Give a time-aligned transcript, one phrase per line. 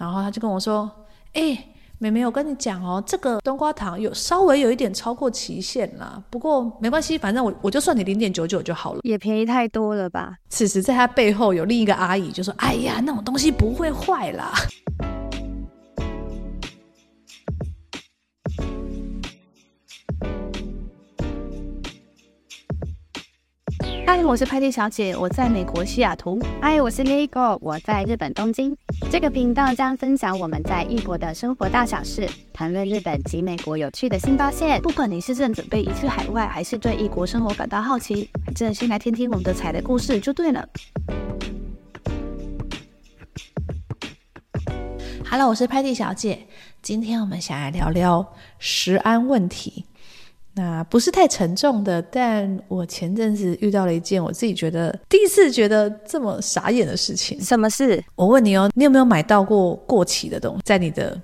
[0.00, 0.90] 然后他就跟我说
[1.34, 14.54] ：“哎、欸，妹妹，我跟你讲哦，这个冬瓜糖有稍微有一点超过期限啦，不过没关系，反正我我就算你零点九九就好了，也便宜太多了吧？”此时在他背后有另一个阿姨就说：“哎呀，那种东西不会坏啦。”
[24.12, 26.36] 嗨，我是派蒂小姐，我在美国西雅图。
[26.60, 28.76] 嗨，我是 Lego，我在日本东京。
[29.08, 34.82] 这个频道将分享我们在异国的生活大小事，谈论日本及美国有趣的新发现。
[34.82, 40.68] 不管你是正准备移居海外，还是对异国生活感到好奇，反正先来听听我们的采的故事就对了。
[45.30, 46.48] Hello，我是派蒂小姐，
[46.82, 49.84] 今天我们想来聊聊食安问题。
[50.60, 57.40] 那不是太沉重的，但我前阵子遇到了一件我自己觉得第一次觉得这么傻眼的事情。
[57.40, 58.04] 什么事？
[58.14, 60.60] 我问你哦，你有没有买到过过期的东西？
[60.62, 61.18] 在你的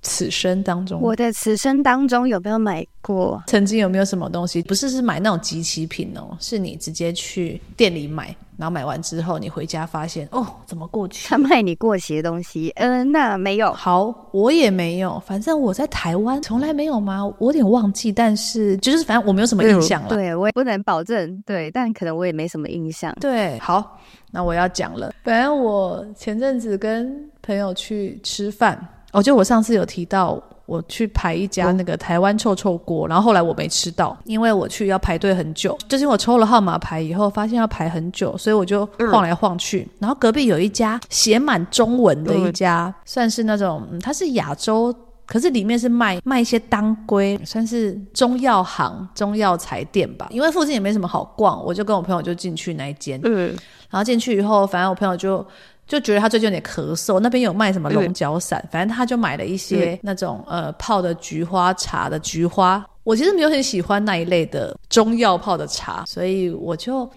[0.00, 3.42] 此生当中，我的此生当中有没有买过？
[3.46, 4.62] 曾经有没有什么东西？
[4.62, 8.34] 不是是买那种集齐品哦，是你直接去店里买。
[8.58, 11.28] 然后买完之后，你回家发现哦，怎么过期？
[11.28, 12.72] 他卖你过期的东西？
[12.74, 13.72] 嗯、呃，那没有。
[13.72, 15.22] 好，我也没有。
[15.24, 17.24] 反正我在台湾从来没有吗？
[17.38, 20.08] 我有点忘记，但是就是反正我没有什么印象了。
[20.08, 21.40] 对，我也不能保证。
[21.46, 23.14] 对，但可能我也没什么印象。
[23.20, 23.96] 对，好，
[24.32, 25.12] 那我要讲了。
[25.22, 28.76] 反正我前阵子跟朋友去吃饭，
[29.12, 30.42] 哦，就我上次有提到。
[30.68, 35.74] 我去排一家那个台湾臭臭锅，然后后来我没吃到，因为我去要排队很久。
[35.88, 39.88] 就是我抽了号码牌以后，发现要排很久，所以我就晃来晃去。
[39.98, 50.26] 然后隔壁有一家写满中文的一家，算是那种，嗯，它是亚洲，可是里面是卖卖一些当归，算是中药行、中药材店吧。
[50.30, 53.18] 因为附近也没什么好逛，我就跟我朋友就进去那一间。
[53.24, 53.56] 嗯，
[53.88, 55.42] 然后进去以后，反正我朋友就。
[55.88, 62.84] 就觉得他最近有点咳嗽，那边有卖什么龙角散，反正他就买了一些那种呃泡的菊花茶的菊花。
[63.04, 67.10] 我其实没有很喜欢那一类的中药泡的茶，所以我就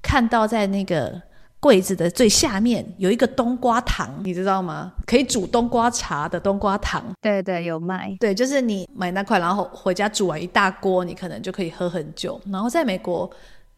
[0.00, 1.20] 看到在那个
[1.58, 4.92] 柜子的最下面有一个冬瓜糖，你知道吗？
[5.04, 7.02] 可以煮冬瓜茶的冬瓜糖。
[7.20, 8.16] 对对，有卖。
[8.20, 12.40] 对，就是你买那块，然后回家煮完一大锅，你可能就可以喝很久。
[12.52, 13.28] 然后在美国。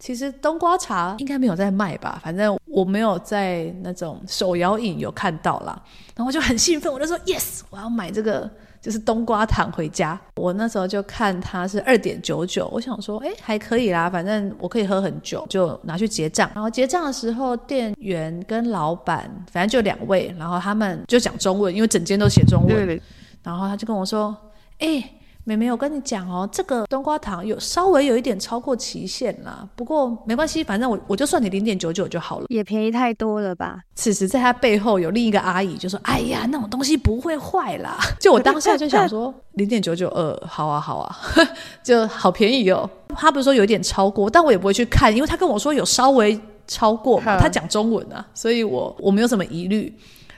[0.05, 5.83] 其实冬瓜茶应该没有在卖吧，反正我没有在那种手摇饮有看到啦。
[6.15, 8.51] 然后我就很兴奋， 我就说 yes，我要买这个
[8.83, 10.21] 就是冬瓜糖回家。
[10.37, 16.51] 我那时候就看它是二点九九，我想说哎还可以啦，反正我可以喝很久，就拿去结账。
[16.55, 22.77] 然后结账的时候，店员跟老板反正就两位，然后他们就讲中文，因为整间都写中文。
[22.77, 23.03] 对对。
[23.43, 24.37] 然后他就跟我说
[24.81, 25.03] 哎。
[25.47, 33.81] 妹妹，我跟你讲哦，这个冬瓜糖有稍微有一点超过期限啦，不过没关系，反正我我就算你零点九九就好了，也便宜太多了吧？
[33.95, 37.99] 此时在他背后有另一个阿姨就说：“哎呀，那种东西不会坏啦。
[38.19, 41.17] ”就我当下就想说， 零点九九二，好啊好啊，
[41.85, 42.89] 就好便宜哦。
[43.15, 49.95] 他不是说有一点超过，但我也不会去看，因为他跟我说有稍微超过嘛，他讲中文啊，所以我我没有什么疑虑。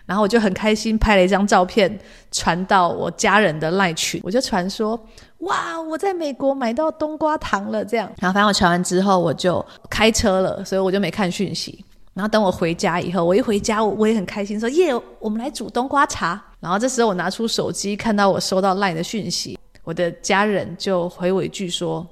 [0.07, 1.99] 然后我就很开心，拍了一张照片
[2.31, 4.99] 传到我家人的赖群，我就传说，
[5.39, 8.11] 哇，我在美国买到冬瓜糖了，这样。
[8.21, 11.85] 然后反正我传完之后，我就开车了，所以我就没看讯息。
[12.15, 16.43] 然后等我回家以后，我一回家，我也很开心，说耶，我们来煮冬瓜茶。
[16.61, 22.07] 然后这时候我拿出手机，看到我收到 LINE 的讯息，我的家人就回我一句说，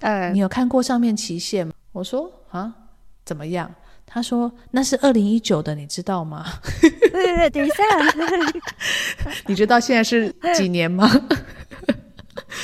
[0.00, 1.72] 呃，你有看过上面期限吗？
[1.92, 2.70] 我说啊，
[3.24, 3.70] 怎么样？
[4.06, 6.46] 他说：“那是二零一九的，你知道吗？”
[6.80, 7.74] 对对对，等一下，
[9.46, 11.10] 你知道现在是几年吗？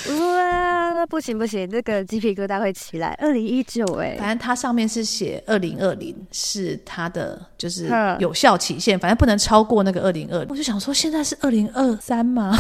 [0.09, 3.17] 哇，那不行不行，这个鸡皮疙瘩会起来。
[3.21, 10.47] 二零一九，哎，反正它上面是写二零二零是它的就是有效期限，反正不能超过那个二零二零。
[10.49, 12.57] 我就想说，现在是二零二三吗？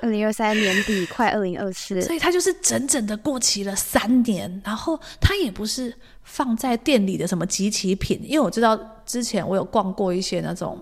[0.00, 4.62] 二零二三年底快二零二四，所以它就是整整的过期了三年。
[4.64, 10.78] 然后它也不是放在店里的什么集齐品，因为我知道之前我有逛过一些那种。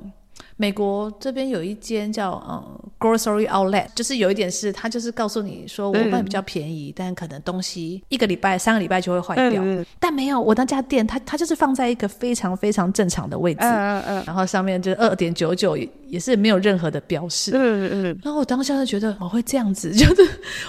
[0.61, 9.63] 美国这边有一间叫嗯 grocery outlet，就是有一点是它就是告诉你说我卖比较便宜，嗯、但可能东西一个礼拜、三个礼拜就会坏掉。
[9.65, 15.77] 嗯、但没有，我那家店它它就是放在一个非常非常正常的位置，嗯嗯嗯，然后上面就二点九九
[16.09, 17.53] 也是没有任何的标示。
[17.55, 20.29] 嗯嗯，然后我当下就觉得我会这样子，就是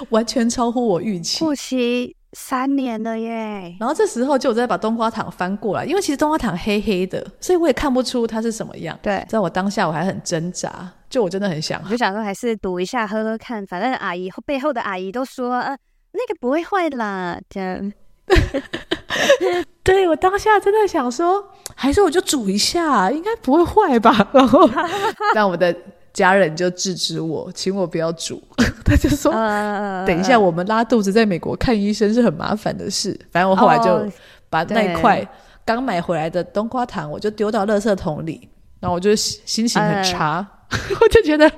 [0.09, 1.43] 完全超乎我预期。
[1.43, 2.15] 不期。
[2.33, 3.75] 三年了耶！
[3.79, 8.97] 然后这时候就我在把冬瓜糖翻过来，因为其实冬瓜糖黑黑的，所以我也看不出它是什么样。
[9.01, 15.77] 对，在我当下我还很挣扎，就我真的很想，我就想说还是赌一下喝喝看，反正阿姨背后的阿姨都说，呃，
[16.11, 17.91] 那个不会坏啦，这样。
[19.83, 21.43] 对，我当下真的想说，
[21.75, 24.29] 还是我就煮一下，应该不会坏吧。
[24.31, 24.69] 然后，
[25.33, 25.75] 让我的
[26.19, 28.43] 家人就制止我，请我不要煮。
[28.83, 34.11] 他就说：“uh, 等一下，我们拉肚子在美国看医生是很麻烦的事。”反正我后来就
[34.49, 35.25] 把那一块
[35.63, 38.49] 刚买回来的冬瓜糖，我就丢到垃圾桶里。
[38.81, 41.49] 然后我就心情很差，uh, 我就觉得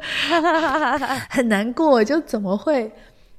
[1.29, 2.03] 很难过。
[2.03, 2.91] 就怎么会？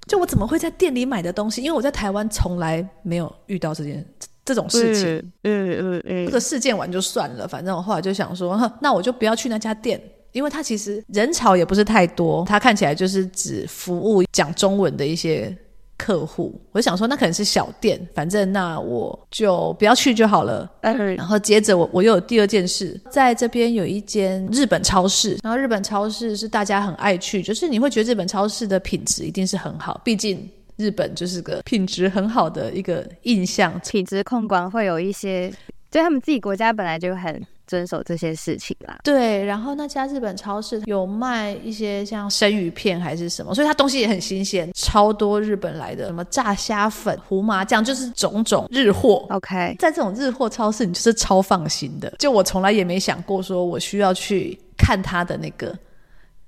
[0.09, 1.63] 就我怎么会在店里买的东西？
[1.63, 4.05] 因为我在台湾从来没有遇到这件
[4.45, 5.07] 这种事情。
[5.45, 10.01] 嗯嗯嗯，这个事件完就算了，反正我后来就想说，那我就不要去那家店。
[10.33, 15.55] 因为它其实人潮也不是太多，它看起来就是只服务讲中文的一些
[15.97, 16.61] 客户。
[16.73, 20.69] 我就想说，那可能是小店，反正那我就不要去就好了。
[20.81, 33.79] 嗯，然后接着我我又有第二件事，在这边有一间日本超市，然后日本超市是大家很爱去，就是你会觉得日本超市的品质一定是很好，毕竟日本就是个品质很好的一个印象。
[33.89, 35.53] 品质控管会有一些，
[35.91, 37.41] 就他们自己国家本来就很。
[37.67, 38.99] 遵守这些事情啦。
[39.03, 49.27] 对，然后那家日本超市有卖一些像生鱼片还是什么，所以它东西也很新鲜，超多日本来的什么炸虾粉、胡麻酱，就是种种日货。
[49.31, 52.13] OK，在这种日货超市，你就是超放心的。
[52.19, 55.77] 就我从来也没想过说我需要去看它的那个，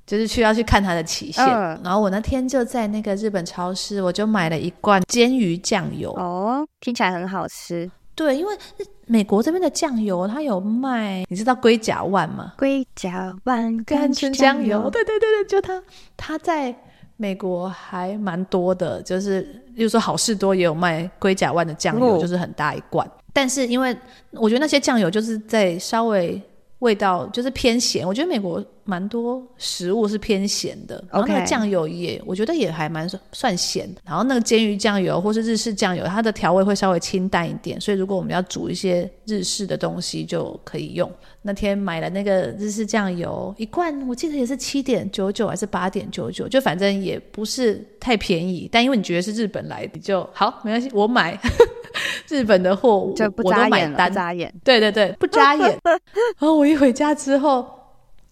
[0.06, 1.44] 就是需要去看它的期限。
[1.44, 1.78] Uh.
[1.82, 6.12] 然后我那天就在那个日本超市，我就买了一罐煎鱼酱油。
[6.12, 7.90] 哦，oh, 听起来很好吃。
[8.14, 8.56] 对，因为
[9.06, 12.52] 美国这边的酱油，它有卖，你知道龟甲万吗？
[12.56, 15.82] 龟甲万甘醇酱油，对对对对，就它，
[16.16, 16.74] 它在
[17.16, 19.40] 美国还蛮多的，就是，
[19.74, 23.08] 例如说好事多也有卖龟甲万的酱油，哦、就是很大一罐。
[23.32, 23.96] 但是因为
[24.32, 26.40] 我觉得那些酱油就是在稍微。
[26.80, 31.02] 味道就是偏咸，我觉得美国蛮多食物是偏咸的。
[31.10, 33.88] 然后那个酱油也，我觉得也还蛮算咸。
[34.04, 41.10] 然后那个煎鱼酱油或是日式酱油，它的调味会稍微清淡一点，所以如果我们要煮一些日式的东西就可以用。
[41.46, 48.66] 那天买了那个日式酱油一罐，我记得也是七点九九还是八点九九，就反正也不是太便宜。
[48.72, 51.38] 但因为你觉得是日本来的，你就好没关系，我买。
[52.28, 54.52] 日本的货就不眨眼了，不眨眼。
[54.64, 55.78] 对对对，不眨眼。
[55.84, 57.64] 然后我一回家之后，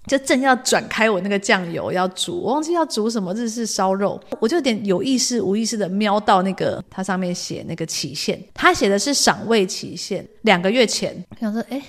[0.07, 11.13] 就正要转开我那个酱油要煮，我忘记要煮什么日式烧肉，我就有点有意识无意识的瞄到那个它上面写那个期限，它写的是赏味期限，两个月前。
[11.31, 11.81] 我想说，哎，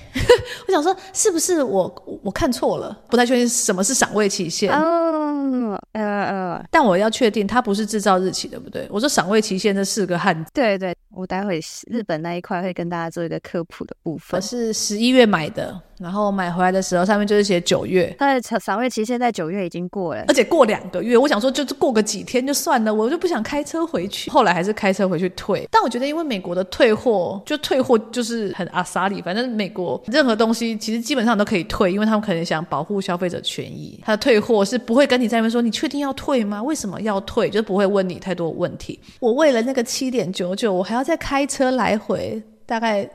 [0.67, 2.97] 我想说是不是我我看错了？
[3.09, 4.71] 不太确定什么是赏味期限。
[4.71, 8.87] 嗯嗯嗯，但我要确定它不是制造日期，对不对？
[8.89, 10.51] 我说赏味期限这四个汉字。
[10.53, 10.95] 对对。
[11.15, 14.35] 我待会日本那一块会跟大家做一个科普的部分。
[14.35, 18.02] 我是十一月买的，然后买回来的时候上面就是写九月。
[18.17, 21.15] 它的赏味期限在九月已经过了，而且过两个月。
[21.15, 24.31] 我想说就是过个几天就算了，我就不想开车回去。
[24.31, 25.67] 后来还是开车回去退。
[25.69, 33.99] 但我觉得因为美国的退货就退货就是很阿萨里，反正美国任何东西其实基本上都可以退，因为他们可能想保护消费者权益。
[34.03, 36.63] 他的退货是不会跟你在那边说你确定要退吗？
[36.63, 37.51] 为什么要退？
[37.51, 38.99] 就不会问你太多问题。
[39.19, 41.03] 我为了那个七点九九，我还要。
[41.03, 43.05] 再开车来回大概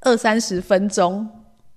[0.00, 1.26] 二三十分钟，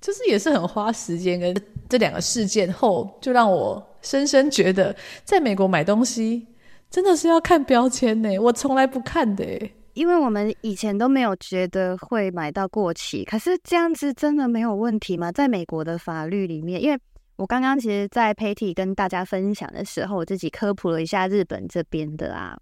[0.01, 1.39] 就是也是很花时间。
[1.39, 1.55] 跟
[1.87, 4.93] 这两个事件后，就让我深深觉得，
[5.23, 6.47] 在美国买东西
[6.89, 8.37] 真的是要看标签呢。
[8.39, 9.45] 我从来不看的，
[9.93, 13.23] 因为我们以前都没有觉得会买到过期。
[13.23, 15.31] 可是这样子真的没有问题吗？
[15.31, 16.97] 在美国的法律里面，因为
[17.35, 22.57] 我刚刚其实，在 Patty 跟大家分享的时候，我自己科普了一下日本这边的啊。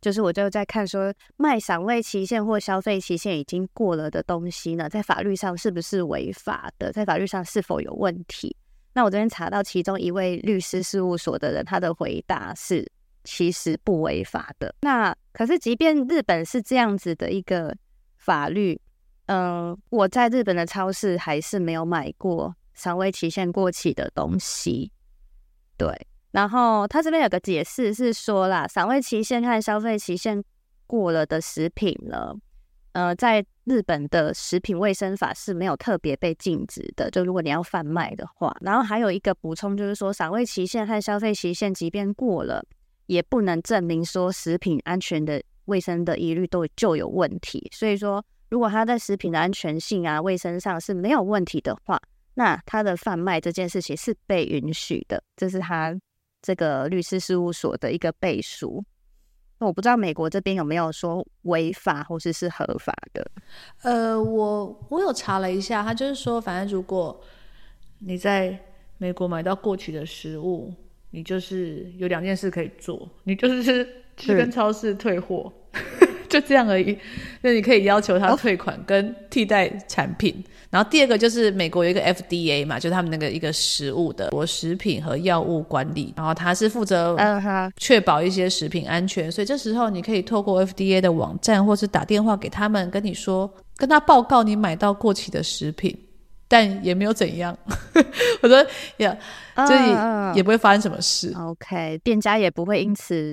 [0.00, 6.90] 就是我就在看说，卖赏味期限或消费期限已经过了的东西呢，在法律上是不是违法的？
[6.90, 8.56] 在法律上是否有问题？
[8.94, 12.90] 那我这边查到其中一位律师事务所的人，他的回答是
[13.24, 14.74] 其实不违法的。
[14.80, 17.76] 那可是，即便日本是这样子的一个
[18.16, 18.80] 法律，
[19.26, 24.90] 嗯，我在日本的超市还是没有买过赏味期限过期的东西，
[25.76, 26.06] 对。
[26.32, 30.42] 然后他这边有个解释是说啦，赏味期限和消费期限
[30.86, 32.32] 过了的食品呢，
[32.92, 37.10] 呃，在日本的食品卫生法是没有特别被禁止的。
[37.10, 42.64] 就如果你要贩卖的话，然后还有一个补充就是说，赏味期限和消费期限即便过了，
[43.06, 47.68] 也不能证明说食品安全的卫生的疑虑都就有问题。
[47.72, 52.00] 所以说，如果它在食品的安全性啊、卫生上是没有问题的话，
[52.34, 55.20] 那它的贩卖这件事情是被允许的。
[55.36, 55.92] 这是他。
[56.42, 58.84] 这个律师事务所的一个背书，
[59.58, 63.30] 那我不知道美国这边有没有说违法或是，是合法的。
[63.82, 67.20] 呃，我我有查了一下，他就是说，反正如果
[67.98, 68.58] 你在
[68.98, 70.72] 美国买到过期的食物，
[71.10, 75.52] 你就是有两件事可以做，你就是去跟超市退货，
[76.40, 76.96] 就这样而已。
[77.42, 80.32] 那你可以要求他退款跟替代产品。
[80.46, 87.16] 哦、然后第二个就是美国有一个 FDA 嘛，就是他们那个一个食物的国食品和药物管理，然后他是负责
[87.76, 95.96] 确保一些食品安全，嗯、所以这时候你可以透过 FDA 的网站，或是打电话给他们，跟你说，跟他报告你买到过期的食品。
[96.52, 97.56] 但也没有怎样，
[98.42, 99.18] 我说也
[100.34, 101.32] 也不会发生什么事。
[101.38, 103.32] OK，店家也不会因此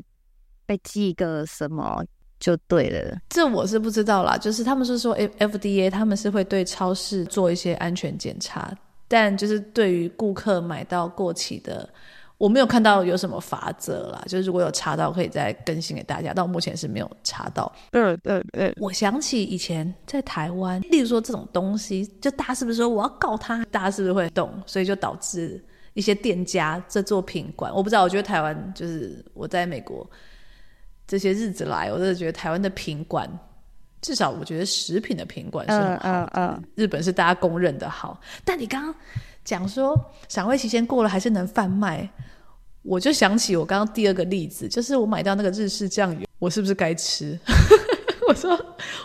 [0.68, 2.04] 被记个什么
[2.40, 3.18] 就对了。
[3.30, 8.72] 这我是不知道啦，就是他们是说 FDA 他们是会对超市做一些安全检查，
[9.08, 11.90] 但就是对于顾客买到过期的。
[12.40, 16.36] 我没有看到有什么法则啦，就是如果有查到，可以再更新给大家。
[16.36, 17.74] 到目前是没有查到。
[17.94, 18.72] 嗯嗯嗯。
[18.78, 23.66] 我想起以前在台湾，例如说这种东西，就大家是不是说我要告他？
[23.72, 24.54] 大家是不是会动？
[24.68, 25.60] 所以就导致
[25.96, 28.04] 一些店家这做品管，我不知道。
[28.04, 30.08] 我觉得台湾就是我在美国
[31.08, 33.28] 这些日子来，我真的觉得台湾的品管，
[34.02, 36.04] 至少我觉得食品的品管是很好。
[36.04, 36.64] 嗯嗯。
[36.76, 38.94] 日本是大家公认的好，但你刚刚。
[39.48, 39.98] 讲说
[40.28, 42.06] 赏味期限过了还是能贩卖，
[42.82, 47.40] 我就想起我刚刚第二个例子，就是我买到那个日式酱油，我是不是该吃？
[48.28, 48.60] 我说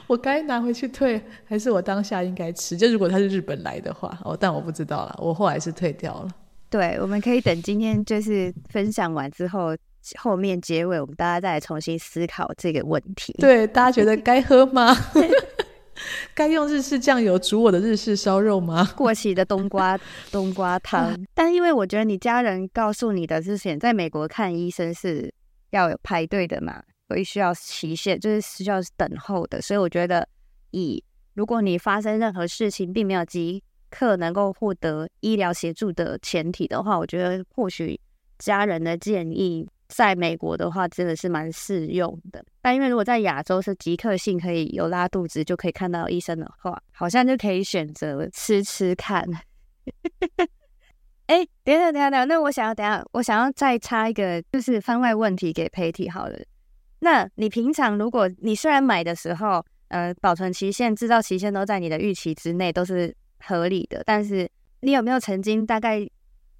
[0.08, 2.76] 我该拿回去退，还是我当下应该吃？
[2.76, 6.28] 就如果他是日本来的话，哦，但我不知道了，我后来是退掉了。
[6.68, 9.76] 对，我们可以等今天就是分享完之后，
[10.18, 13.32] 后面结尾我们大家再来重新思考这个问题。
[13.38, 14.94] 对，大家觉得该喝吗？
[16.34, 18.90] 该用日式酱油煮我的日式烧肉吗？
[18.96, 19.96] 过期的冬瓜
[20.32, 21.16] 冬瓜汤。
[21.34, 25.32] 但因为我觉得你家人告诉你的之前，在美国看医生是
[25.70, 29.60] 要有排队的嘛，所以需要期限，就是需要等候的。
[29.60, 30.26] 所以我觉得，
[30.72, 31.04] 以
[31.34, 38.00] 如果你发生任何事情，并没有即刻能够获得医疗协助的前提的话，我觉得或许
[38.38, 39.68] 家人的建议。
[39.94, 42.42] 在美国的话，真的是蛮适用的。
[42.62, 49.22] 但因为如果在亚洲是即刻性可以有拉肚子就可以看到医生的话，好像就可以选择吃吃看。
[51.26, 56.38] 哎、欸，等下等等，那我想要等下，我想要再插一个就是番外问题给佩提好了。
[57.00, 64.48] 那你平常如果你虽然买的时候，呃，保存期限、制造期限都在你的预期之内，都是合理的，但是
[64.80, 66.08] 你有没有曾经大概？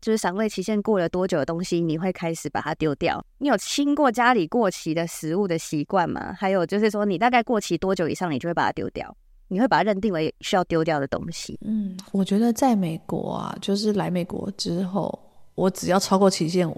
[0.02, 3.24] 就是赏味期限过了多久的东西，你会开始把它丢掉？
[3.38, 6.34] 你有清过家里过期的食物的习惯吗？
[6.36, 9.16] 还有就是说，你大概过期多久以上，你就会把它丢掉？
[9.46, 11.56] 你会把它认定为需要丢掉的东西？
[11.64, 15.16] 嗯，我觉得在美国啊，就是来美国之后，
[15.54, 16.68] 我只要超过期限，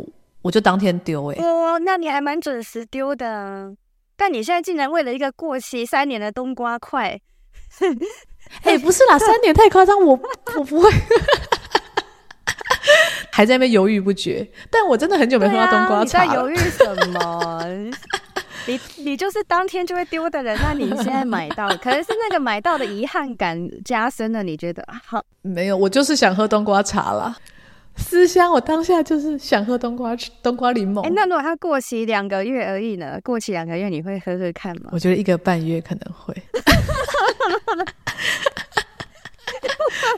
[0.43, 1.33] 我就当天丢。
[1.33, 3.75] 哎，哦，那你还蛮准时丢的。
[4.17, 7.19] 但你现在竟然为了一个过期三年的冬瓜块，
[8.63, 10.21] 哎，不是啦，三年太夸张，我
[10.59, 10.91] 我不会。
[13.35, 16.21] 还在那边犹豫不决，但我真的很久没喝到冬瓜茶。
[16.21, 17.91] 啊、你在犹豫什么？
[18.69, 24.45] 你你就是当天就会丢的人，那你现在买到，可能是那个买到的遗憾感加深了。
[24.45, 25.21] 你觉得好？
[25.43, 27.37] 没有，我就是想喝冬瓜茶啦。
[27.97, 31.03] 思乡，我当下就是想喝冬瓜冬瓜柠檬。
[31.03, 33.19] 哎，那如果它过期两个月而已呢？
[33.25, 34.91] 过期两个月你会喝喝看吗？
[34.93, 36.33] 我觉得一个半月可能会。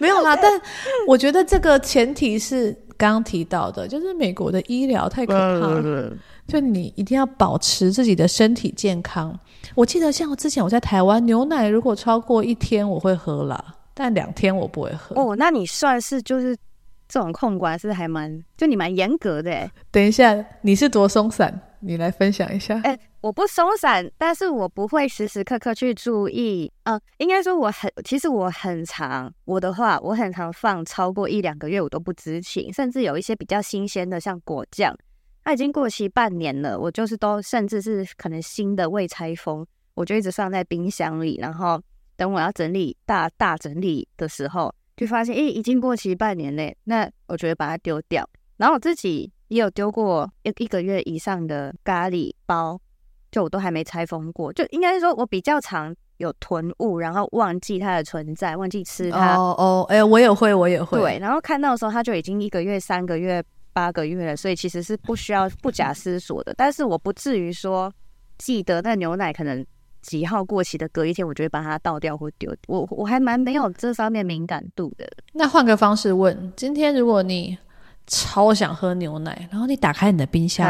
[0.00, 0.60] 没有啦，但
[1.06, 6.12] 我觉得这个前提是刚刚提到的，就是美国的医疗太可怕了，
[6.46, 9.38] 就你一定要保持自己的身体健康。
[9.74, 13.62] 我记得像之前我在台湾，牛奶如果超过一天我会喝啦，
[13.94, 15.14] 但两天我不会喝。
[15.20, 16.56] 哦，那你算是就是
[17.08, 19.70] 这种控管是还蛮，就你蛮严格的诶。
[19.90, 21.60] 等一下，你是多松散？
[21.80, 22.80] 你来分享一下。
[22.84, 26.70] 哎，我不松散，但是我不会时时刻刻去注意。
[26.84, 32.72] 嗯，应该说我很，其实我很常，我的话，我很常放超过一两个月，我都不知情。
[32.72, 34.96] 甚至有一些比较新鲜的，像果酱，
[35.42, 41.38] 它已经过期半年了，我就是都，甚至是可能新的未拆封，我就一直放在冰箱里。
[41.40, 41.82] 然后
[42.14, 46.76] 等我要整理大大整理的时候，就发现，诶，已经过期半年嘞。
[46.84, 48.24] 那我觉得把它丢掉。
[48.56, 49.32] 然后我自己。
[49.48, 52.80] 也有丢过一一个月以上的咖喱包，
[53.30, 59.34] 就我都还没拆封过，就应该是说我比较常有囤物，然后忘记它的存在，忘记吃它。
[59.36, 60.98] 哦哦，哎，我也会，我也会。
[60.98, 63.42] 对，然后看到的时候，它就已经一个月、三个月、
[63.72, 66.54] 八个月了，所以其实是不需要不假思索的。
[66.56, 67.92] 但是我不至于说
[68.38, 69.64] 记得那牛奶可能
[70.02, 72.54] 几号过期的，隔一天我就会把它倒掉或丢。
[72.68, 75.06] 我我还蛮没有这方面敏感度的。
[75.32, 77.58] 那换个方式问，今天如果你。
[78.08, 80.64] 超想喝牛奶，然后你打开你的冰箱，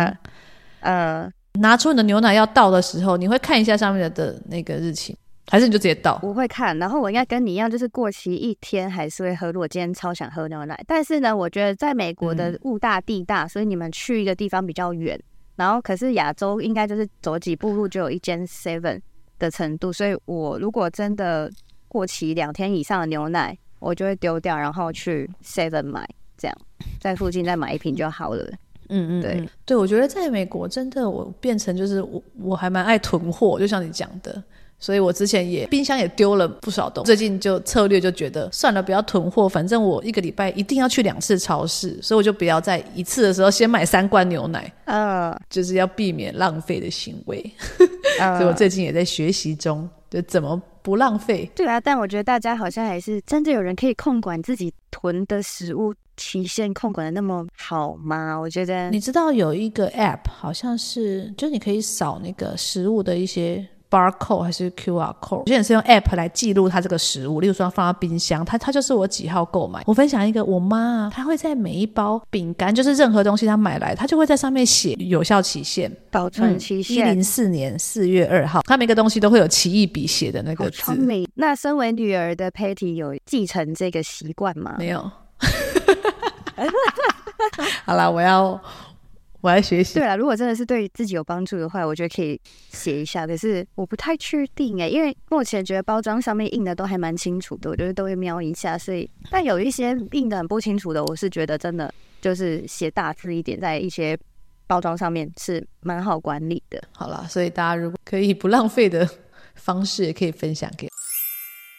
[0.80, 5.16] 呃，呃拿出你的牛奶要倒的时候，你会看一下上面的的那个日期，
[5.48, 6.18] 还是你就直接倒？
[6.22, 9.52] 我会看，然后我应该跟你一样，就是过期一天还是会喝。
[9.52, 15.18] 如果今天超想喝牛奶，但是呢，我觉得在美国的物大地大，嗯、所以你们去一个地方比较远，
[15.56, 19.00] 然后可是亚洲应该就是走几步路就有一间 Seven，
[19.38, 21.50] 的程度，所以我如果真的
[21.88, 26.56] 过期两天以上的牛奶，我就会丢掉，然后去 Seven 买，这样
[27.00, 28.50] 在附近再买一瓶就好了。
[28.88, 34.42] 嗯嗯，对嗯对，我觉得在美国真的我变成就是我我还蛮爱囤货，就像你讲的。
[34.78, 47.42] 所以我之前也冰箱也丢了不少东西，最近就策略就觉得算了，不要囤货，反正我一个礼拜一定要去两次超市，所以我就不要在一次的时候先买三罐牛奶，呃，就是要避免浪费的行为。
[48.20, 51.50] 呃、 所以我最近也在学习中，就怎么不浪费。
[51.56, 58.36] 对啊，但我觉得大家好像还是真的有人可以控管自己囤的食物期限，控管的那么好吗？
[58.36, 63.66] 我觉得你知道有一个 app，好像是就你可以扫那个食物的一些。
[63.90, 69.82] Barcode 还是 QR code，有些人是用 app 来记录它这个食物，例如说放到冰箱，它它就是我几号购买。
[69.86, 78.62] 我分享一个，我妈啊，她会在每一包饼干，就是任何东西她买来，她就会在上面写有效期限、保存期限，一零四年四月二号。
[78.62, 80.78] 她每个东西都会有奇异笔写的那个字。
[80.82, 81.28] 聪明。
[81.34, 84.74] 那身为女儿的 Patty 有继承这个习惯吗？
[84.78, 85.00] 没有。
[87.84, 88.60] 好啦，我要。
[89.46, 89.94] 我来学习。
[89.94, 93.24] 对了，如果真的是对自己有帮助的话，我觉得可以写一下。
[93.24, 98.76] 可是我不太确定哎，因为目前觉得包装上面印的都还蛮清楚的，我觉得都会瞄一下。
[98.76, 104.18] 所以，但有一些印的很不清楚的，我是觉得真的就是写大字一点，在一些
[104.66, 106.82] 包装上面是蛮好管理的。
[106.90, 109.08] 好了，所以大家如果可以不浪费的
[109.54, 110.88] 方式，也可以分享给。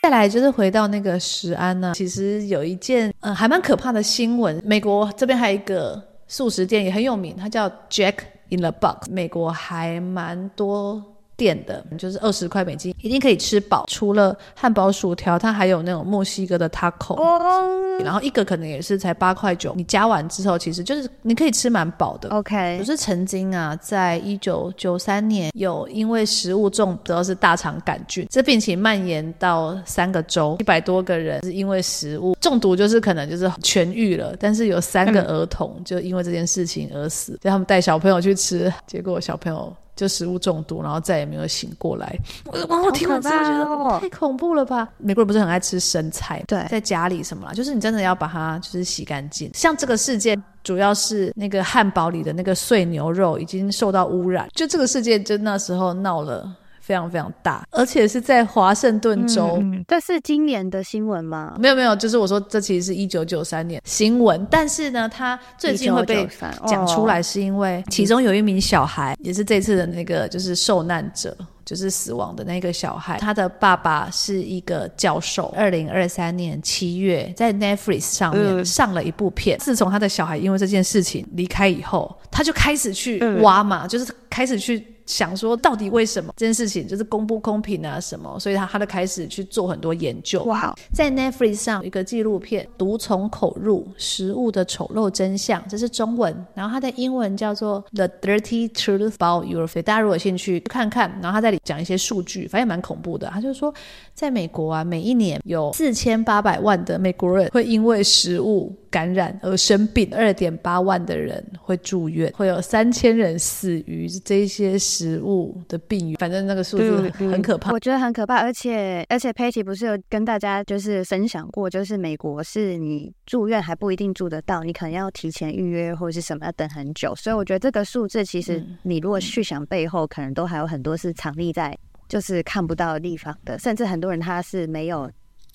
[0.03, 6.01] 再来就是回到那个食安呢、啊，其实有一件呃还蛮可怕的新闻，美国这边还有一个。
[6.27, 8.17] 素食店也很有名，它叫 Jack
[8.49, 11.16] in the Box，美国还蛮多。
[11.37, 13.85] 店的就是二十块美金，一定可以吃饱。
[13.87, 18.03] 除了汉堡、薯条，它还有那种墨西哥的 taco，、oh.
[18.03, 19.73] 然后一个可能也是才八块九。
[19.75, 22.29] 你加完之后，其实就是你可以吃蛮饱的。
[22.29, 39.71] OK，我是曾经啊，在一九九三年有因为食物中毒，主要是大肠杆菌，这病情蔓延到三个州，一百多个人是因为食物中毒，就是可能就是痊愈了，但是有三个儿童就因为这件事情而死，就他们带小朋友去吃，结果小朋友。
[39.97, 42.17] 就食物中毒，然后再也没有醒过来。
[42.45, 44.87] 我我听完之后觉得太恐怖了吧？
[44.97, 46.41] 美国人不是很爱吃生菜？
[46.47, 49.51] 对，在家里什么啦，就是你真的要把它就是洗干净。
[49.53, 54.47] 像这个事件，主要是那个汉堡里的那个碎牛肉已经受到污染。
[54.53, 56.49] 就这个事件，就那时候闹了。
[56.87, 59.57] 非常非常大，而且是在华盛顿州。
[59.59, 61.57] 嗯，这是今年的新闻吗？
[61.59, 66.25] 没有没有，就是我说这其实是一九九三年新闻，但是呢，它最近会被
[66.65, 75.53] 讲出来，是因为其中有一名小孩，也是这次的那个就是受难者，就是死亡的那个小孩，他的爸爸是一个教授。
[75.57, 79.57] 二零二三年七月，在 Netflix 上面上了一部片。
[79.59, 84.96] 自从他的小孩因为这件事情离开以后，他就开始去挖嘛，就是开始去。
[85.07, 90.43] 想说到底为什么这件事情就是公不公平啊什么，所以他他就开始去做很多研究。
[90.43, 99.79] 哇，在 Netflix 上有一个纪录片《毒从口入：食物的丑陋真相》，这是中文，然后它的英文叫做《The Dirty Truth About Your Food》。
[99.81, 103.27] 大家如果有兴趣看看，然后他在里讲一些数据，反正蛮恐怖的。
[103.27, 103.73] 他就说，
[104.13, 116.17] 在美国啊，每一年有四千八百万的美国人会因为食物感染而生病，二点八万的人会住院，会有三千人死于这些食物的病原。
[116.17, 118.37] 反正那个数字很可怕，我觉得很可怕。
[118.37, 127.13] 而且而且，Patty 不是有跟大家就是分享过，就是美国是你住院还不一定住得到，你可能要提前预约或者是什么，要等很久。
[127.15, 131.77] 所以我觉得这个数字其实你如果去想背后，可能都还有很多是藏匿在
[132.09, 135.09] 就是看不到的地方的，甚至很多人他是没有，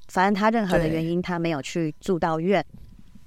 [0.09, 2.65] 反正他任何的原因他没有去住到院。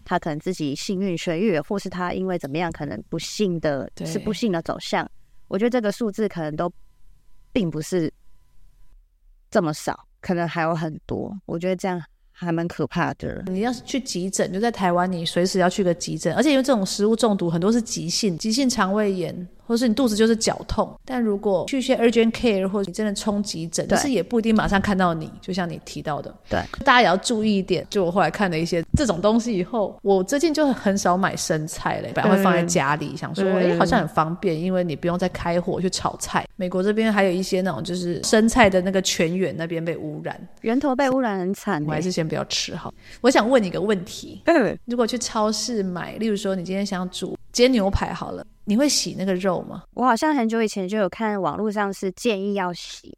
[0.07, 5.09] 他可能自己幸运痊愈，或是他因为怎么样，可能不幸的是不幸的走向。
[5.47, 6.71] 我觉得这个数字可能都
[7.51, 8.11] 并不是
[9.49, 11.35] 这么少，可能还有很多。
[11.45, 13.43] 我觉得这样还蛮可怕的。
[13.47, 19.47] 你要是去急诊，就在台湾，你随时要去个急诊，而且因为这种食物中毒很多是急性，急性肠胃炎。
[19.67, 25.31] 或是你肚子就是绞痛，但如果去一些 urgent care 或者你真的冲急诊，但是也不一定马上看到你。
[25.41, 27.85] 就像你提到的，对，大家也要注意一点。
[27.89, 36.45] 就我后来看了一些这种东西以后，我最近就很少买生菜嘞，本来会放在家里，想说哎、欸、好像很方便，因为你不用再开火去炒菜。
[36.55, 42.93] 美国这边还有一些那种就是生菜的那个泉源那边被污染，源头被污染很惨，我还是先不要吃好。
[43.21, 44.41] 我想问你一个问题，
[44.85, 48.45] 如果去超市买，例如说你今天想煮煎牛排好了。
[48.65, 49.83] 你会洗那个肉吗？
[49.93, 53.17] 我好像很久以前就有看网络上是建议要洗，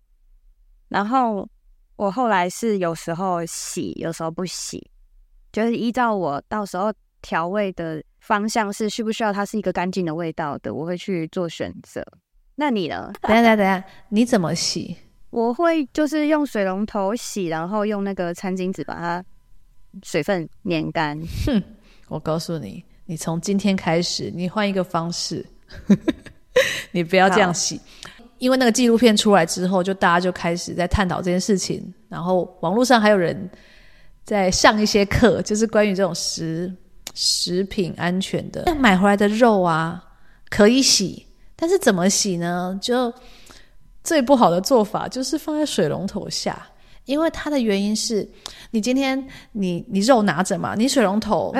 [0.90, 1.50] 然后
[1.96, 4.92] 我后来是有时候洗，有时候不洗，
[5.52, 12.06] 就是依照我到时候调味的方向是需不需要它是一个干净的味道的，我会去做选择。
[12.54, 13.12] 那你呢？
[13.24, 14.96] 等下等下等下，你怎么洗？
[15.32, 19.24] 我会就是用水龙头洗，然后用那个餐巾纸把它
[20.04, 21.20] 水分粘干。
[21.46, 21.64] 哼，
[22.08, 25.44] 我告诉你，你从今天开始，你换一个方式，
[26.92, 27.82] 你不要这样洗。
[28.38, 33.50] 因为那个纪录片出来之后，就大家就开始在探讨这件事情，然后网络上还有人
[34.24, 36.72] 在上一些课，就是关于这种食
[37.16, 38.76] 食品安全的。
[38.76, 40.04] 买回来的肉啊，
[40.50, 42.78] 可以洗，但是怎么洗呢？
[42.80, 43.12] 就
[44.04, 46.68] 最不好的做法就是放在水龙头下，
[47.06, 48.30] 因为它的原因是，
[48.70, 51.52] 你今天你你肉拿着嘛，你水龙头。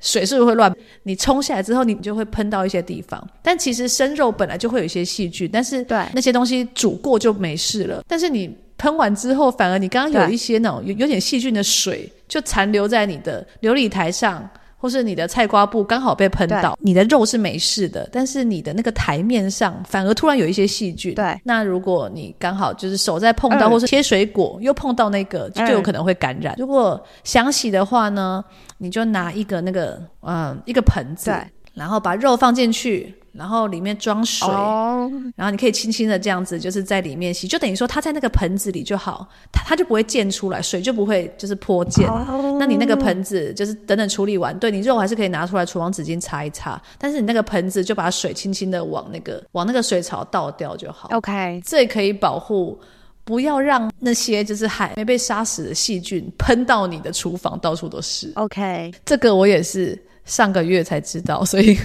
[0.00, 0.74] 水是不是会乱？
[1.02, 3.24] 你冲下来之后，你就会喷到一些地方。
[3.42, 8.02] 但其实生肉本来就会有一些细菌，但是对那些东西煮过就没事了。
[8.08, 14.48] 但是你喷完之后，反而你刚刚有一些那种有有点细菌的水，就残留在你的琉璃台上。
[14.80, 21.14] 或是你的菜瓜布刚好被喷到，你的肉是没事的，但是你的那个台面上反而突然有一些细菌。
[21.14, 26.54] 对，那如果你刚好就是手在碰到，或是切水果又碰到那个，就有可能会感染。
[26.56, 28.42] 如果想洗的话呢，
[28.78, 31.30] 你就拿一个那个嗯一个盆子，
[31.74, 33.14] 然后把肉放进去。
[33.32, 35.08] 然后里面装水，oh.
[35.36, 42.08] 然后你可以轻轻的这样子，就是在里面洗，就等于说它在那个盆子里就好，它它就不会溅出来，水就不会就是泼溅。
[42.08, 42.58] Oh.
[42.58, 51.08] 那你那个盆子就是等等处理完，对你肉还是可以拿出来厨房纸巾擦一擦，但是你那个盆子就把水轻轻的往那个往那个水槽倒掉就好。
[51.12, 52.76] OK，这也可以保护，
[53.22, 58.32] 不要让那些就是还没被杀死的细菌喷到你的厨房，到处都是。
[58.34, 59.96] OK，这个我也是。
[60.30, 61.76] 上个月才知道， 所以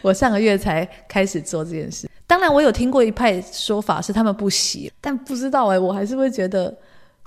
[0.00, 2.08] 我上个月才开始做这件事。
[2.26, 6.74] 当然，我有听过一派说法是他们不洗，但不知道哎、欸，我还是会觉得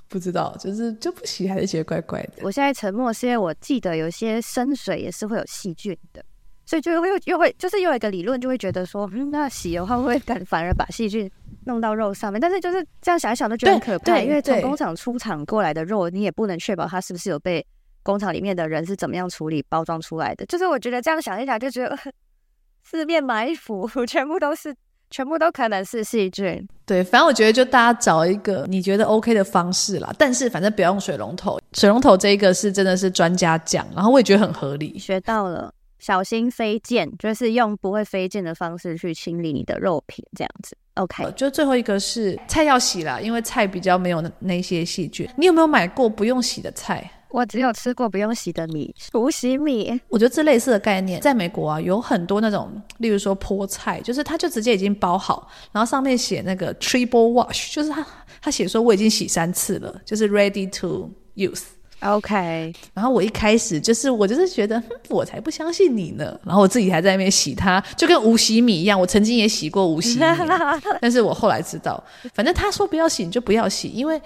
[0.08, 2.42] 不知道，就是就不洗还是觉得怪怪的。
[2.42, 6.26] 我现在沉默是因为我记得有些生水也是会有细菌的，
[6.66, 11.30] 所以就又又会就是又有一个理论就会觉得说，嗯，那洗的话会不会反反而把细菌
[11.66, 12.42] 弄到肉上面？
[12.42, 17.64] 但是就是这样想一想都觉得很可怕，因为从工厂出厂过来的肉，你也不能确保它是不是有被。
[18.04, 20.46] 工厂里面的人是怎么样处理包装出来的？
[20.46, 21.98] 就是我觉得这样想一想，就觉得
[22.84, 24.76] 四面埋伏，全部都是，
[25.10, 26.68] 全部都可能是细菌。
[26.86, 30.14] 对，反正我觉得就大家找一个你觉得 OK 的方式啦。
[30.20, 35.00] 但是反正不要用水龙头，水龙头这一个是真的是专家讲，然后我也觉得很合理。
[35.00, 40.76] 学到了，小心飞溅，就是用不会飞溅的方式去清理你的肉品，这样子。
[40.96, 45.28] OK，就最后一个是菜要洗啦，因为菜比较没有那那些细菌。
[45.38, 47.10] 你有没有买过不用洗的菜？
[47.34, 50.00] 我只有吃过不用洗的米，无洗米。
[50.08, 58.06] 我觉得这类似的概念，在美国啊，有很多那种，例如说菠菜，就是它就直接已经包好，然后上面写那个 triple wash，就是他
[58.40, 61.64] 他写说我已经洗三次了，就是 ready to use。
[62.02, 62.72] OK。
[62.94, 70.26] 然后我一开始就是我就是觉得我才不相信你呢，然后我自己还在那边洗它，就跟无洗米一样，我曾经也洗过无洗米，
[71.02, 72.04] 但是我后来知道，
[72.36, 74.22] 反正他说不要洗你就不要洗，因为。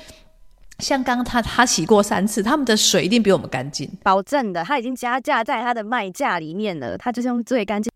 [0.80, 4.64] 像刚刚他他洗过三次，他们的水一定比我们干净，保证的。
[4.64, 7.92] 他已经加价在他的卖价里面了，他就是用最干净。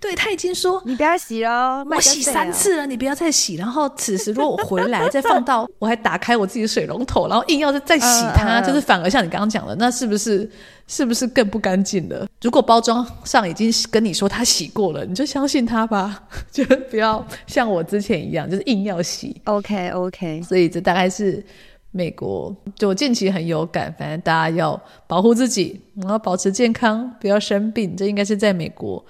[0.00, 3.54] 对，他已经说你不要洗了，我洗三次了，你不要再洗。
[3.54, 10.50] 然后此时如果我回来再放到，我还打开我自己的水龙头，然后硬要再洗它， 就是反而像你刚刚讲的，那是不是
[10.88, 12.26] 是不是更不干净了？
[12.40, 19.40] 如果包装上已经跟你说他洗过了，你就相信他吧， 就不要像我之前一样，就是硬要洗。
[19.44, 21.44] OK OK，所以这大概是。
[21.92, 29.04] 美国就我近期很有感，反正大家要保护自己，然后保持健康，不要生病，这应该是在美国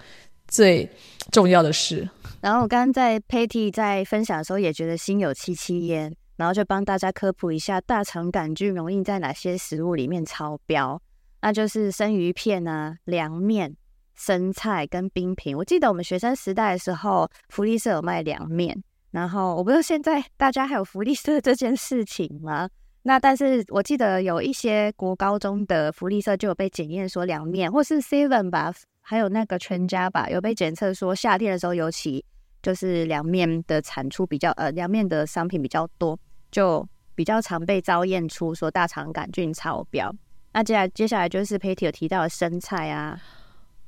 [0.49, 0.91] 最
[1.31, 2.09] 重要的事。
[2.41, 11.01] 然后我刚刚在 Patty 在分享的时候，也觉得心有戚戚焉，然后就帮大家科普一下大肠杆菌容易在哪些食物里面超标，
[11.41, 13.77] 那就是生鱼片啊、凉面、
[14.17, 15.57] 生菜跟冰品。
[15.57, 18.83] 我记得我们学生时代的时候，福利社有卖凉面。
[19.13, 22.69] 然后我不知道现在大家还有福利社 这件事情吗？
[23.05, 32.25] 那但是我记得有一些国高中的福利社就有被检验说凉面，或是 Seven 吧，还有那个全家吧，有被检测说夏天的时候尤其
[32.63, 36.19] 就是凉面的产出比较呃凉面的商品比较多，
[36.51, 40.15] 就比较常被遭验出说大肠杆菌超标。
[40.55, 43.21] 那接下来接下来就是 Patty 有提到的生菜啊。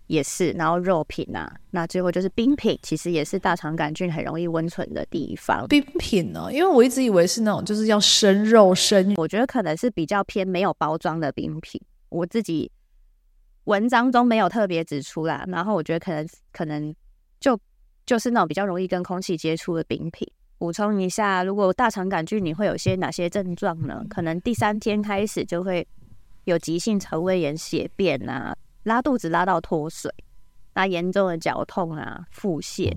[0.07, 5.67] 也是，然后肉品啊，那最后就是冰品，其实也是大肠杆菌很容易温存的地方。
[5.69, 11.81] 冰品呢，因为我一直以为是那种就是要生肉生，我觉得可能是比较偏没有包装的冰品。
[12.11, 12.71] 我自己
[13.64, 16.95] 文章中没有特别指出啦，然后我觉得可能可能
[17.40, 17.59] 就
[18.05, 20.31] 就是那种比较容易跟空气接触的冰品。
[20.59, 24.03] 补充一下，如果大肠杆菌，你会有些哪些症状呢？
[24.09, 25.87] 可能第三天开始就会
[26.45, 28.55] 有急性肠胃炎、血便啊。
[28.85, 30.11] 拉肚子拉到脱水，
[30.75, 32.97] 那严重的绞痛啊、腹泻，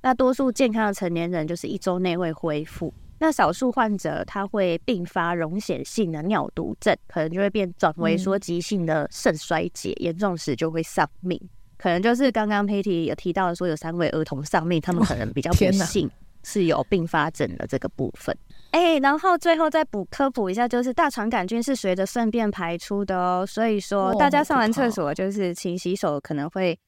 [0.00, 2.92] 那多数健康的成年人就是一周内会恢复。
[3.18, 11.40] 那少数患者他会并发溶血性的尿毒症，可能就会变转为说急性的肾衰竭，严、嗯、重时就会丧命。
[11.76, 16.10] 可能就是刚刚 Patty 有提到的说，有三位儿童丧命，他们可能比较不幸
[16.42, 18.36] 是有并发症的这个部分。
[18.72, 26.78] 哎、欸，然后最后再补科普一下，就是大肠杆菌是随着粪便排出的哦，所以说大家上完厕所就是勤洗手，可能会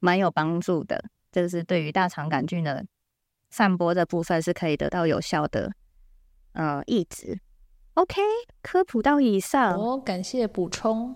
[0.00, 0.98] 蛮有帮助的。
[1.30, 2.82] 这、就是对于大肠杆菌的
[3.50, 5.70] 散播的部分是可以得到有效的
[6.54, 7.38] 呃抑制。
[7.92, 8.22] OK，
[8.62, 11.14] 科普到以上，哦，感谢补充。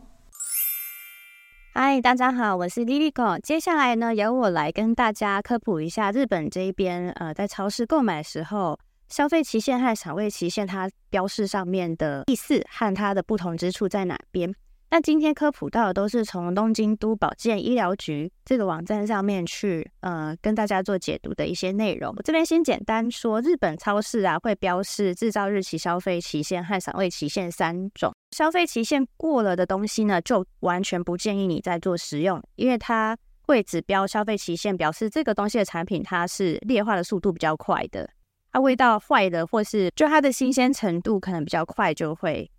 [1.73, 3.41] 嗨，大家好，我是 Liliko。
[3.41, 8.79] 接下来呢，由我来跟大家科普一下日本这一边呃，在超市购买的时候。
[9.13, 14.51] 消费期限和赏味期限，它标示上面的意思和它的不同之处在哪边？
[14.89, 22.11] 那今天科普到的都是从东京都保健医疗局这个网站上面去，呃，跟大家做解读的一些内容。
[22.17, 28.15] 我这边先简单说，日本超市啊会标示制造日期、消费期限和赏味期限三种。
[28.35, 38.09] 消费期限过了的东西呢，就完全不建议你再做食用，因为它会只标消费期限，表示这个东西的产品它是劣化的速度比较快的。
[38.53, 42.51] 它味道坏的，或是就它的新鲜程度可能比较快就会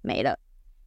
[0.00, 0.38] 没了。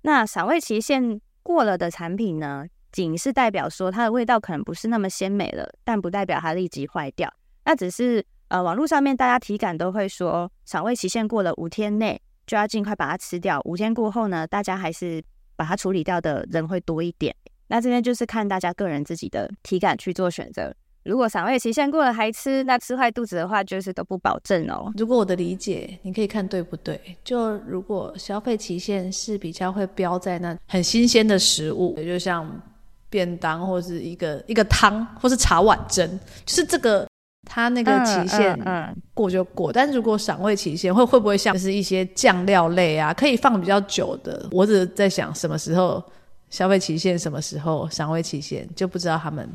[0.01, 7.31] 那赏味期限过了的产品呢，仅是代表说它的味道可能不是那么鲜美了，但不代表它立即坏掉。
[7.65, 13.61] 那只是呃，网络上面大家体感都会说，赏味期限过了五天内就要尽快把它吃掉。
[13.65, 15.21] 五天过后呢，大家还是
[15.55, 17.35] 把它处理掉的人会多一点。
[17.67, 20.73] 那这边就是看大家个人自己的体感去做选择。
[21.07, 24.91] 如果赏味期限过了还吃，那吃坏肚子的话，就是都不保证哦。
[24.97, 26.99] 如果我的理解，你可以看对不对？
[27.23, 32.45] 就如果消费期限是比较会标在那很新鲜的食物，也就像
[33.09, 37.07] 便当或是一个一个汤或是茶碗蒸，就是这个
[37.45, 39.69] 它那个期限过就过。
[39.69, 44.45] 嗯嗯嗯、但如果赏味期限会会不会像就是一些酱料类啊，可以放比较久的？
[44.51, 46.03] 我只是在想什么时候
[46.49, 49.49] 消费期限，什么时候赏味期限，就不知道他们。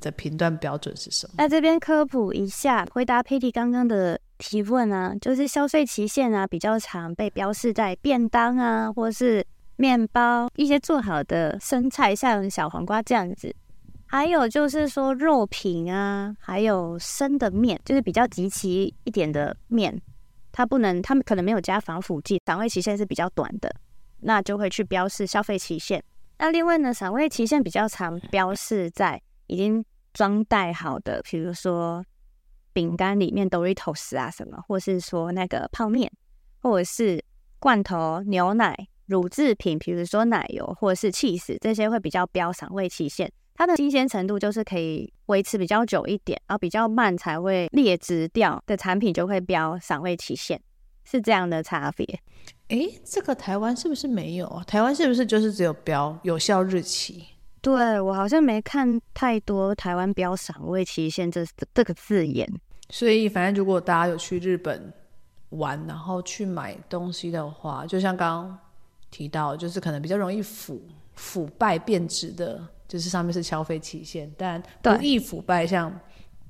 [0.00, 1.34] 的评断标准是什么？
[1.38, 13.54] 那这边科普一下，回答 Patty 刚刚的提问啊，就是消费期限啊比较长，被标示在便当啊，或是面包一些做好的生菜，像小黄瓜这样子。
[14.06, 19.96] 还有就是说肉品啊，还有生的面，就是比较极其一点的面，
[20.50, 23.72] 它不能，他们可能没有加防腐剂，赏味期限是比较短的，
[24.22, 26.02] 那就会去标示消费期限。
[26.38, 32.04] 那另外呢，赏味期限比较长，标示在已经装袋好的，比如说
[32.72, 36.10] 饼干里面 Doritos 啊什么，或是说那个泡面，
[36.60, 37.24] 或者是
[37.58, 50.60] 罐头牛奶、乳制品，比如说奶油或者是 cheese，这些会比较标赏味期限，它的新鲜程度就是可以维持比较久一点，然后比较慢才会劣质掉的产品就会标赏味期限，
[51.04, 52.20] 是这样的差别。
[52.68, 54.62] 诶，这个台湾是不是没有？
[54.66, 57.24] 台湾是不是就是只有标有效日期？
[57.62, 61.44] 对，我好像没看太多台湾标赏味期限这
[61.74, 62.48] 这个字眼，
[62.88, 64.92] 所以反正如果大家有去日本
[65.50, 68.58] 玩，然后去买东西的话，就像刚刚
[69.10, 70.80] 提到，就是可能比较容易腐
[71.14, 75.92] 腐败变质的，就是上面是消费期限，但不易腐败，像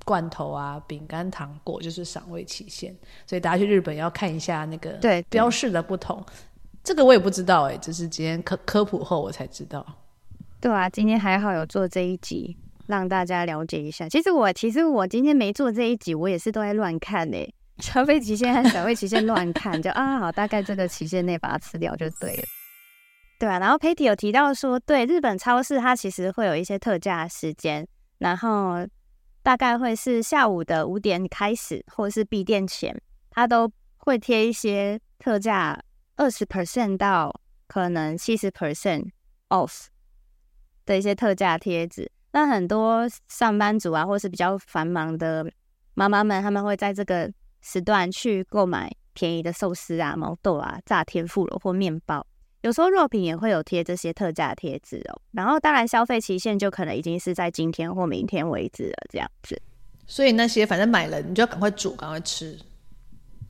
[0.05, 2.95] 罐头啊、饼干、糖果就是赏味期限，
[3.27, 6.23] 所以大家去日本要看一下那个对标示的不同。
[6.83, 9.85] 这个我也不知道哎、欸，只是今天科科普后我才知道。
[10.61, 14.07] 对啊，今天还好有做这一集，让大家了解一下。
[14.07, 22.43] 其实我其实我今天没做这一集，我也是都在乱看诶， 消费期限和赏味期限乱看，就啊好，大概这个期限内把它吃掉就对了。
[23.39, 27.87] 对啊，然后 Patty 有提到说，对日本超市它其实会有一些特价时间，
[28.19, 28.85] 然后
[29.41, 32.95] 大概会是下午的五点开始，或是闭店前，
[33.31, 35.81] 它都会贴一些特价
[36.17, 37.33] 二十 percent 到
[37.67, 39.09] 可能七十 percent
[39.49, 39.87] off。
[40.91, 45.49] 的一些特价贴纸，那很多上班族啊，或是比较繁忙的
[45.93, 52.25] 妈妈们，他们会在这个时段去购买便宜的寿司啊、毛豆啊、炸天妇罗或面包。
[52.61, 55.21] 有时候肉品也会有贴这些特价贴纸哦。
[55.31, 59.59] 然后当然消费期限就可能已经是在今天或明天为止了，这样子。
[60.05, 62.59] 所以那些反正买了，你就要赶快煮、赶快吃，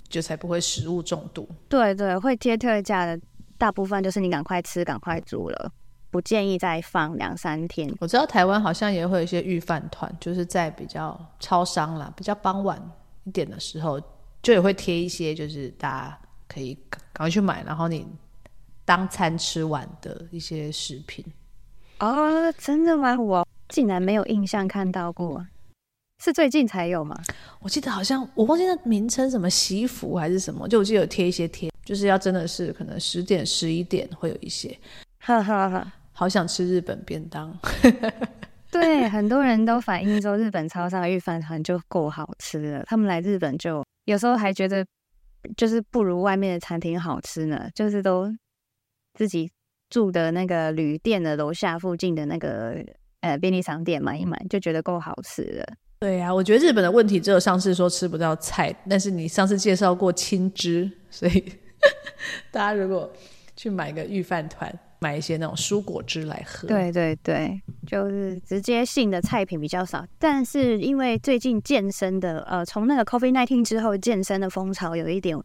[0.08, 1.50] 就才不会食物中毒。
[1.68, 3.20] 对对，会贴特价的
[3.58, 5.72] 大部分就是你赶快吃、赶快煮了。
[6.12, 7.92] 不建议再放两三天。
[8.00, 12.80] 我知道台湾好像也会有一些预饭团，就是在比较超商啦，比较傍晚
[13.24, 14.00] 一点的时候，
[14.44, 18.06] 就也会贴一些，就是大家可以赶快去买，然后你
[18.84, 21.26] 当餐吃完的一些食品。
[22.00, 23.16] 哦，真的吗？
[23.18, 25.46] 我竟然没有印象看到过
[26.24, 27.16] 是最近才有吗？
[27.62, 34.78] 我记得好像我忘记那名称什么习服还是什么，就我记得有贴一些贴，就是要真的是可能十点十一点会有一些，
[35.20, 37.52] 哈哈哈，好想吃日本便当。
[38.70, 44.86] 对，很多人都反映说日本超商的御饭团就够好吃了，他们来日本就有时候还觉得
[45.58, 48.32] 就是不如外面的餐厅好吃呢，就是都
[49.16, 49.50] 自己
[49.90, 52.76] 住的那个旅店的楼下附近的那个
[53.22, 55.74] 呃便利商店买一买，就觉得够好吃了。
[56.02, 61.44] 对呀、啊，我觉得日本的问题只有上次说吃不到菜，但是你上次介绍过青汁，所以
[62.54, 63.12] 大家如果
[63.56, 64.72] 去买个御饭团。
[65.02, 66.68] 买一些那种蔬果汁来喝。
[66.68, 75.36] 对对对，就是直接性的菜品比较少，但是因为最近健身的，呃，从那个 COVID-19 之后，健身的风潮有一点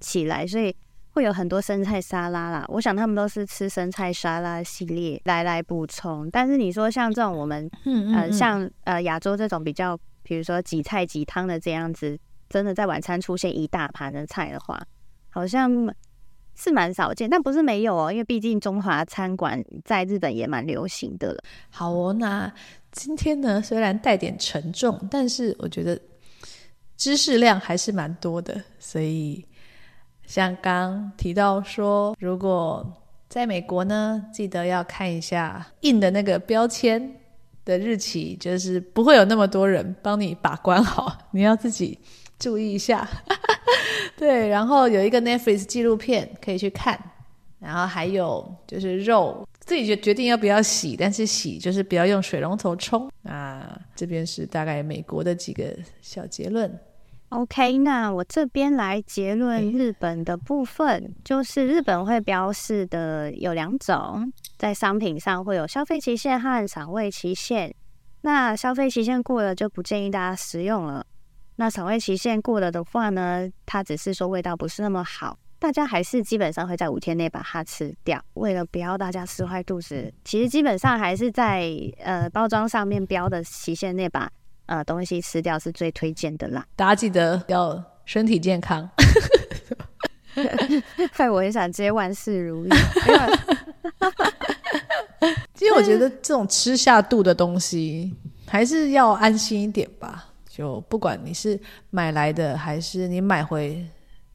[0.00, 0.74] 起来，所以
[1.10, 2.64] 会有很多生菜沙拉啦。
[2.68, 6.30] 我想他们都是吃生菜沙拉系列来来补充。
[6.30, 14.82] 但是你说像这种我们，嗯，嗯，嗯呃，像呃亚洲这种比较，比如说几菜几汤的这样子，真的在晚餐出现一大盘的菜的话，
[15.28, 15.94] 好像。
[16.54, 21.42] 是蛮少见，但不是没有哦，因为毕竟中华餐馆在日本也蛮流行的了。
[21.70, 22.52] 好哦，那
[22.90, 25.98] 今天呢，虽然带点沉重，但是我觉得
[26.96, 28.62] 知识量还是蛮多的。
[28.78, 29.44] 所以
[30.26, 32.86] 像刚提到说，如果
[33.28, 37.16] 在美国呢，记得要看一下印的那个标签
[37.64, 41.98] 的日期，就是不会有那么多人帮你把关好，你要自己
[42.42, 43.08] 注意一下。
[44.18, 46.98] 对，然后有一个 Netflix 纪录片可以去看，
[47.60, 53.08] 然后还有就是肉，自己决决定要不要洗，但是洗就是不要用水龙头冲。
[53.22, 55.64] 啊，这边是大概美国的几个
[56.00, 56.76] 小结论。
[57.28, 67.74] OK，那我这边来结论日本的部分，就是日本会标示的有两种，在商品上会有消费期限和赏味期限。
[68.20, 71.06] 那消费期限过了就不建议大家食用了。
[71.62, 78.20] 那赏味期限过了的话呢，它只是说味道不是那么好，大家还是基本上会在五天内把它吃掉。
[78.34, 81.72] 为了不要大家吃坏肚子，其实基本上还是在
[82.02, 84.28] 呃包装上面标的期限内把
[84.66, 86.66] 呃东西吃掉是最推荐的啦。
[86.74, 88.90] 大家记得要身体健康。
[91.12, 92.70] 害我也想接万事如意。
[95.54, 98.12] 其实我觉得这种吃下肚的东西
[98.48, 100.30] 还是要安心一点吧。
[100.54, 103.82] 就不管你是买来的，还是你买回，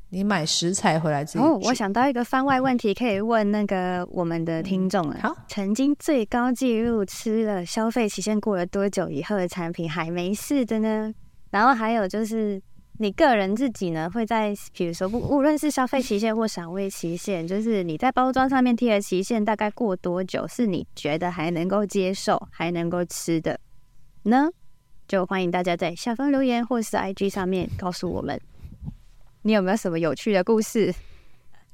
[0.10, 1.40] 你买食材回来自己。
[1.40, 5.20] 哦，我想到一个番外问题，可以问那个我们的听众了。
[5.22, 11.14] 好，曾经最高纪录吃了消费期限过了多久以后的产品还没事的呢？
[11.52, 12.60] 然后还有就是
[12.98, 23.60] 你个人自己呢，会在比如说不无论是消费期限或赏味期限，就是你在包装上面贴的期限大概过多久，是你觉得还能够接受、还能够吃的
[24.24, 24.50] 呢？
[25.08, 28.38] 就欢迎大家在下方留言，或是 IG 上面告诉我们，
[29.44, 30.94] 你有没有什么有趣的故事？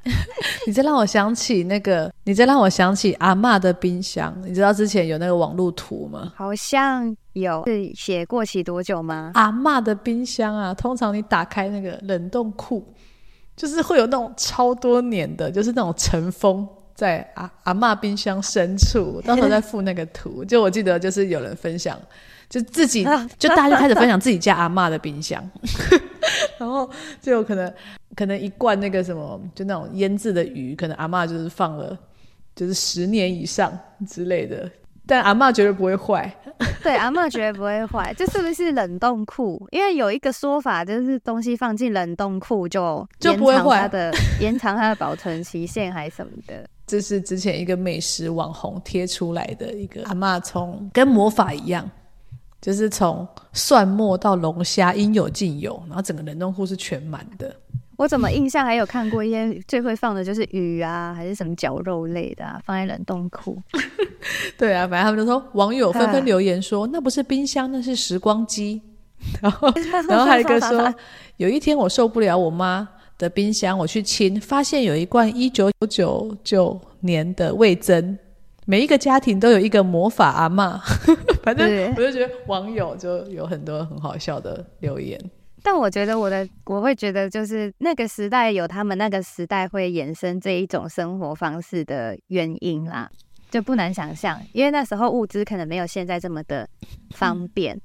[0.68, 4.36] 你再让我想起那个，你再让我想起阿嬷的冰箱。
[4.46, 6.32] 你知道之前有那个网路图吗？
[6.36, 9.32] 好像有，是写过期多久吗？
[9.34, 12.94] 阿嬷的冰箱啊，通常你打开那个冷冻库，
[13.56, 19.20] 就是会有那种超多年的，就是那种尘封在阿阿嬷冰箱深处。
[19.22, 21.98] 到时候再附那个图，就我记得就是有人分享。
[22.54, 23.04] 就自己，
[23.40, 25.44] 就大家就开始分享自己家阿嬷的冰箱，
[26.60, 26.88] 然后
[27.20, 27.74] 就有可能
[28.16, 31.98] 可能一罐那个什么，就那种腌制的鱼，可能阿嬷就是放了
[32.56, 33.76] 就是十年以上
[34.08, 34.70] 之类的，
[35.08, 36.32] 但阿嬷绝对不会坏。
[36.84, 39.68] 对，阿嬷绝对不会坏，这是不是冷冻库？
[39.72, 46.70] 因为有一个说法就是东西放进冷冻库就就不会坏，它的延长它的保存期限还是什么的。
[46.86, 51.90] 这是之前一个美食网红贴出来的一个阿嬷从跟魔法一样。
[52.64, 57.54] 就是从蒜末到龙虾应有尽有，然后整个冷冻库是全满的。
[57.98, 63.62] 我怎么印象还有看过一些最会放的就是鱼啊，还是什么绞肉类的啊，放在冷冻库。
[64.58, 68.82] 对啊，反正他们就说网友纷纷留言说，那不是冰箱，那是时光机。
[69.44, 69.70] 然后，
[70.08, 70.96] 然后还有一个说，
[71.36, 78.18] 有一天我受不了我妈的冰箱，我去清，发现有一罐一九九九年的味噌。
[78.66, 80.78] 每一个家庭都有一个魔法阿妈，
[81.44, 85.20] 反正我就觉得网友就有很多很好笑的留言。
[85.62, 93.10] 但我觉得我的我会觉得就是那个时代有他们那个时代会衍生这一种生活方式的原因啦，
[93.50, 96.68] 就不难想象，因为那时候物资可能没有现在这么的
[97.12, 97.76] 方便。
[97.76, 97.82] 嗯、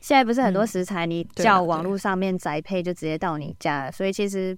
[0.00, 4.56] 现在不是很多食材你叫网络上面宅配就直接到你家了，所以其实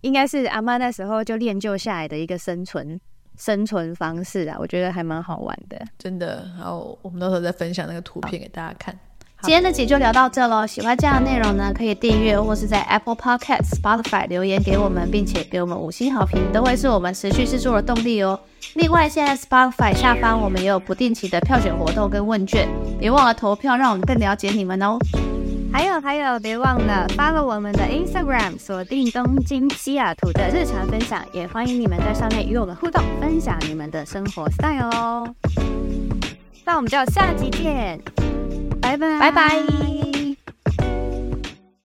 [0.00, 2.98] 应该是阿妈那时候就练就下来的一个生存。
[3.38, 6.48] 生存方式啊，我觉得还蛮好玩的，真的。
[6.56, 8.96] 然后我们到时候再分享那个图片给大家看。
[9.42, 10.66] 今天的集就聊到这喽。
[10.66, 18.40] 喜欢这样的内容呢，可以订阅或是在 Apple Podcast、Spotify 留言给我们，并且给我们五星好评，都会是我们持续制作的动力哦。
[18.76, 22.66] 另外，现在 Spotify 下方我们也有不定期的票选活动跟问卷，
[22.98, 24.96] 别忘了投票，让我们更了解你们哦。
[25.74, 35.34] 还有还有，别忘了 follow 我们的 Instagram，锁定东京西雅图的日常分享，也欢迎你们在上面与我们互动，分享你们的生活 style 哦。
[36.64, 38.00] 那我们就下集见。
[38.80, 40.13] 拜拜，拜拜。